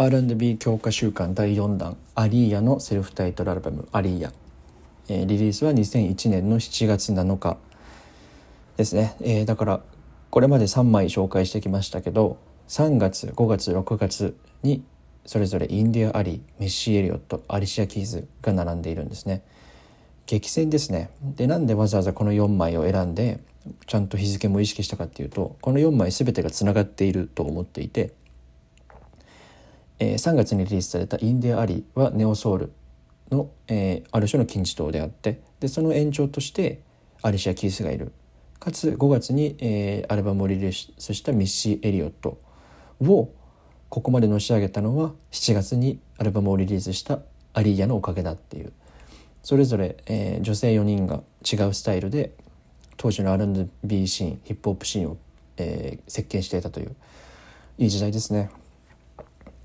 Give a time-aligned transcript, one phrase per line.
[0.00, 4.32] R&B 強化週間第4弾アリーヤのセルフタイトルアルバム「アリーヤ」
[5.10, 7.56] えー、リリースは2001年の7月7日
[8.76, 9.80] ですね、えー、だから
[10.30, 12.36] これまで3枚紹介してきましたけど
[12.68, 14.84] 3月5月6月に
[15.26, 19.42] それぞれインディア・アリーミッシー・エリオットアリシア・キーズが並んでいるんですね。
[20.26, 21.10] 激戦ですね。
[21.20, 23.40] でなんでわざわざこの4枚を選んで
[23.88, 28.12] ちゃんと日付も意識したかっていうとこの4枚全てがつながっていると思っていて
[29.98, 32.72] えー、3月にリリースされた「インディア・アリ」はネオソウル
[33.30, 36.80] の、えー、ある種の金字塔であってでその延長として
[37.22, 38.12] アリシア・キースがいる。
[38.60, 42.38] かつ5月に、えー、アルバムをリリースしたミッシー・エリオット
[43.00, 43.30] を
[43.88, 47.20] ここまでのし上げたのは7月にアルバムをリリースした
[47.54, 48.72] アリーヤのおかげだっていう。
[49.42, 52.32] それぞれ、えー、女性4人が違うスタイルで
[52.96, 55.16] 当時の R&B シーンヒップホップシーンを、
[55.56, 56.96] えー、席巻していたという。
[57.78, 58.50] いい時代ですね。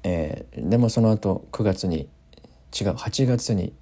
[0.04, 2.10] えー、でもその後9月に
[2.80, 3.74] 違う8月に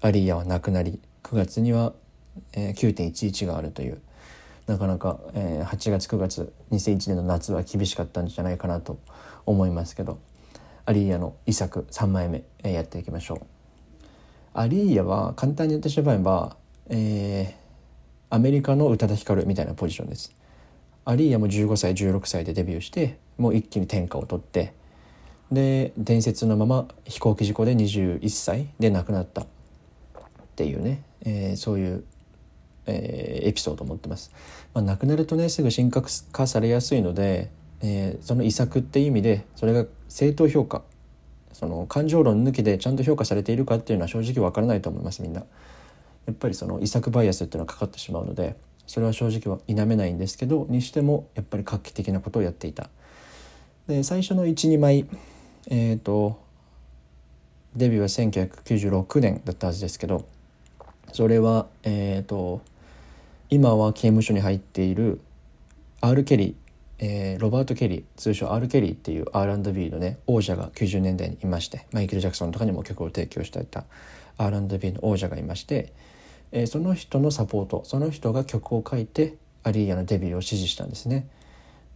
[0.00, 1.92] アリーヤは亡くなり9月には、
[2.52, 4.00] えー、9.11があるという
[4.66, 8.98] なかなか、えー、8月9月2001年の夏は厳しかったんじゃないかなと
[9.46, 10.18] 思いますけど
[10.86, 13.40] アリーヤの遺作3枚目、えー、やっていきましょう。
[14.52, 16.56] アリーヤは簡単に言ってしまえば、
[16.88, 20.34] えー、アメリカの宇多田ヒカルみたいなポジションです。
[21.04, 24.74] アリーヤも15歳16歳でデビューしてもう一気に天下を取って
[25.52, 29.46] で伝説のまま飛行機事故で21歳で亡くなったっ
[30.56, 32.04] ていうね、えー、そういう、
[32.86, 34.30] えー、エピソードを持ってます。
[34.74, 37.50] まあ、亡くなるとねすぐ神格化されやすいので、
[37.82, 40.82] えー、その遺作っていう意味でそれが正当評価
[41.52, 45.44] その感情論抜きでちゃんと評価されているかっていうのは正直わからないと思いますみんな。
[46.26, 48.54] やっぱりその遺作バイアスっていうのはかかってしまうので
[48.86, 52.88] それは正直は否めないんですけどにしてもやっぱり画期的なことをやっていた。
[53.88, 55.06] で最初の12枚
[55.68, 56.40] えっ、ー、と
[57.76, 60.26] デビューは1996年だったはずですけど
[61.12, 62.62] それはえっ、ー、と
[63.48, 65.20] 今は刑務所に入っている
[66.00, 66.54] R・ ケリー、
[66.98, 73.84] えー、ロバート・ケリー通称 R・ ケリーっていう R&B のね王者が90年代にいましてマイケル・ジャクソンとかにも曲を提供していた
[74.38, 75.92] R&B の王者がいまして、
[76.52, 81.28] えー、その人のサポートその人が曲を書いてアリーヤのデビューを支持したんですね。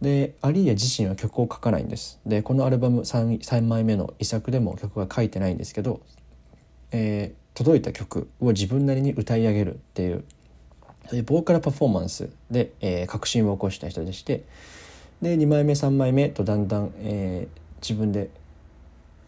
[0.01, 2.19] でアリーヤ自身は曲を書かないんです。
[2.25, 6.01] でこのアルバム 3, 3枚目の遺作でも曲は書いてないんですけど、
[6.91, 10.23] えー、届いた曲を自分なりに歌い上げるっていう。
[11.23, 14.43] ボーカルパフォーマンスで、えー、革新を起こした人でして
[15.21, 18.31] で2枚目3枚目とだんだん、えー、自分で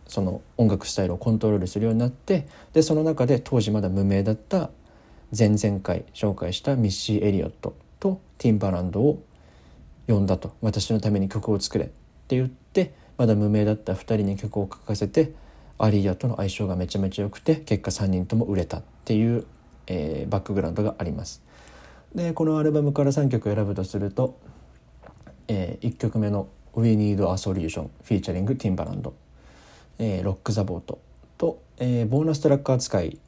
[0.07, 4.69] その音楽スタイルをコントロールするようになってでその中で当時まだ無名だった
[5.37, 9.21] 前々回紹介したミッシー・エリオットとティンバランドを
[10.07, 11.87] 呼んだと私のために曲を作れっ
[12.27, 15.31] て言ってまだ無名だった2人に曲を書かせて
[15.77, 19.45] アリーヤとの相性がめちゃめちゃ良くて結果3人とも売れたっていう、
[19.87, 21.43] えー、バックグラウンドがあります。
[22.15, 24.39] でこのアルバムから3曲選ぶとすると、
[25.47, 29.13] えー、1曲目の「We Need a Solution」フィーチャリングティンバランド、
[29.99, 30.99] えー、ロック・ザ・ボート
[31.37, 33.19] と、えー、ボーナストラック扱い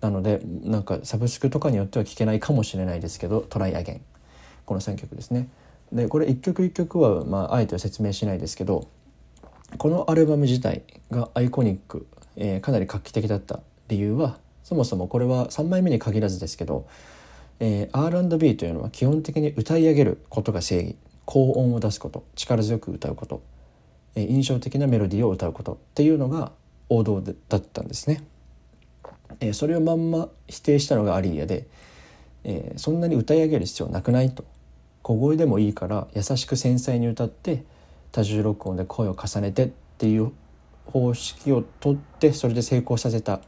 [0.00, 4.00] なのでなんかサブスクとかによっては聴けないかもしれないですけど「トライアゲン」
[4.64, 5.48] この3曲ですね。
[5.94, 8.88] でこれ一曲一曲は、まあ、あえては説明しないですけど
[9.78, 12.06] このアルバム自体がアイコニック、
[12.36, 16.86] えー、かなり画期的だった理由はそもそもこれは3枚目に限らずですけど、
[17.60, 23.42] えー、R&B というのは基本的に歌い上げることが正義高音を出すこと力強く歌うこと、
[24.16, 26.52] えー、印象的なメロディーを歌うことっていうのが
[26.88, 28.24] 王道でだったんですね。
[29.40, 31.66] え、それをまんま否定したのがアリーヤで、
[32.44, 34.44] え、そんなに歌い上げる必要なくないと
[35.04, 37.62] 小声でもいいから優しく繊細に歌って
[38.10, 40.32] 多重録音で声を重ねてっていう
[40.86, 43.40] 方式をとってそれで成功させた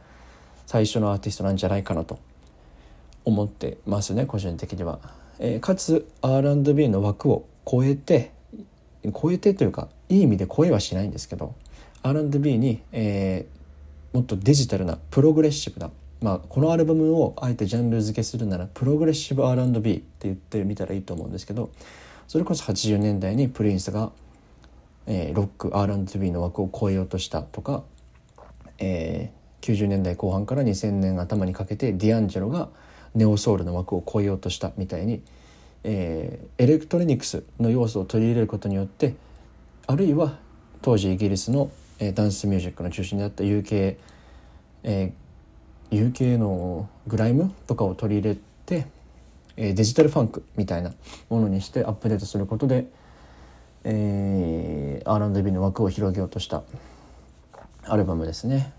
[0.67, 2.19] 最初のアーティストなんじゃないかなと
[3.25, 4.99] 思ってますね個人的には。
[5.39, 8.31] えー、かつ R&B の枠を超えて
[9.19, 11.55] 超えてというかいい意味で超えはしないんですけど
[12.03, 15.89] R&B に、えー、もっとデジタルなプログレッシブな
[16.21, 21.69] まあ、このアルバムをあえてジャンル付けするならプログレッシブ R&B って言ってみたらいいと思うんですけど
[22.27, 24.11] それこそ80年代にプリンスが、
[25.05, 27.83] えー、ロック R&B の枠を超えようとしたとか、
[28.79, 32.69] えー、90年代後半から2000年頭にかけてディアンジェロが
[33.13, 35.21] ネオソウルの枠を超えようとしたみたいに、
[35.83, 39.13] えー、エレクトロニクスの要素を取り入れることによって
[39.85, 40.39] あるいは
[40.81, 43.97] 当時イギリスの、えー、ダンスミュージックの中心にあった UK、
[44.83, 45.26] えー
[45.91, 48.87] UK のグライムとかを取り入れて、
[49.55, 50.93] えー、デジタルファンクみたいな
[51.29, 52.87] ものにしてアップデートすることで、
[53.83, 56.63] えー、R&B の枠を広げようとした
[57.85, 58.73] アルバムですね。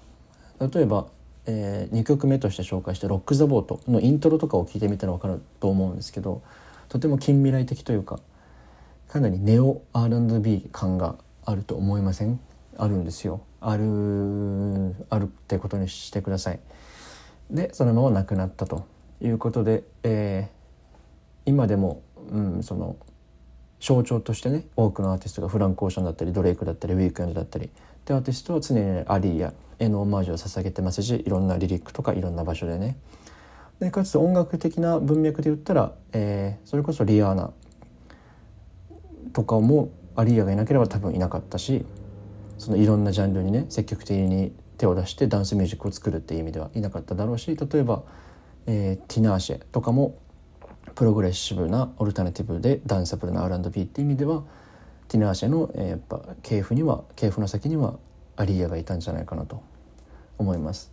[0.61, 1.07] 例えば、
[1.47, 6.43] えー、2曲目として紹介した「ロック・ザ・ボート」のイントロとかを聞いてみたら分かると思うんですけど
[6.89, 8.19] とても近未来的というか
[9.09, 11.15] かなりネオ R&B 感が
[11.45, 12.39] あると思いません？
[12.77, 13.41] あるんですよ。
[13.61, 16.61] あるあるってことにしてください。
[17.51, 18.87] でそのまま亡くなったと
[19.21, 22.97] いうことで、えー、今でも、うん、その
[23.81, 27.71] 象徴としてね多くのアーティストがフランク・オーシャンだったりドレイクだったりウィークエンドだったり
[28.05, 32.97] でアーティストは常にアリーやへのオマージュを捧げてますしいろんなリリックとかいろんな場所でね。
[33.79, 37.53] でかつ音楽的な文脈で言ったら、えー、それこそリアーナ
[39.33, 41.85] とかもアリーヤがいなければ多分いなかったし
[42.59, 48.03] そのいろんなジャンルにね積極的に手を出してダンスミュージックを作るっていう意味ではいなかっただろうし例えば、
[48.67, 50.17] えー、ティナーシェとかも
[50.95, 54.45] プログレッシブなオルタナティブでダンサブルな R&B っていう意味では
[55.09, 57.99] ティナーシェの、えー、やっぱ系譜には系譜の先には
[58.37, 59.63] アリーヤがいたんじゃないかなと
[60.39, 60.93] 思います。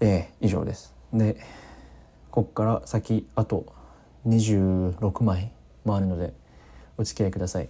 [0.00, 0.94] えー、以上です。
[1.12, 1.36] で
[2.30, 3.66] こっから先あと
[4.26, 5.52] 26枚
[5.84, 6.32] もあるので
[6.96, 7.68] お付き合いください。